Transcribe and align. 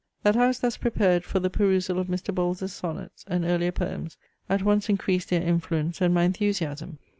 That 0.23 0.35
I 0.35 0.47
was 0.47 0.57
thus 0.61 0.77
prepared 0.77 1.23
for 1.23 1.37
the 1.39 1.51
perusal 1.51 1.99
of 1.99 2.07
Mr. 2.07 2.33
Bowles's 2.33 2.73
sonnets 2.73 3.23
and 3.27 3.45
earlier 3.45 3.71
poems, 3.71 4.17
at 4.49 4.63
once 4.63 4.89
increased 4.89 5.29
their 5.29 5.43
influence, 5.43 6.01
and 6.01 6.11
my 6.11 6.23
enthusiasm. 6.23 6.97